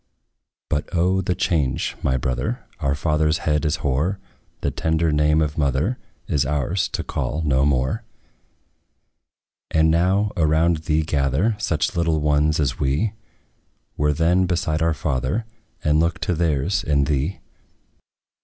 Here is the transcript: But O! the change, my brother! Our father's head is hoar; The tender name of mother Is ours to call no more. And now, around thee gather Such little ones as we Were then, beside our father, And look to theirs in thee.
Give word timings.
But 0.67 0.89
O! 0.95 1.21
the 1.21 1.35
change, 1.35 1.95
my 2.01 2.17
brother! 2.17 2.65
Our 2.79 2.95
father's 2.95 3.37
head 3.45 3.65
is 3.65 3.75
hoar; 3.85 4.17
The 4.61 4.71
tender 4.71 5.11
name 5.11 5.43
of 5.43 5.59
mother 5.59 5.99
Is 6.27 6.43
ours 6.43 6.87
to 6.93 7.03
call 7.03 7.43
no 7.45 7.67
more. 7.67 8.01
And 9.69 9.91
now, 9.91 10.31
around 10.35 10.77
thee 10.77 11.03
gather 11.03 11.53
Such 11.59 11.95
little 11.95 12.19
ones 12.19 12.59
as 12.59 12.79
we 12.79 13.13
Were 13.95 14.11
then, 14.11 14.47
beside 14.47 14.81
our 14.81 14.95
father, 14.95 15.45
And 15.83 15.99
look 15.99 16.17
to 16.21 16.33
theirs 16.33 16.83
in 16.83 17.03
thee. 17.03 17.39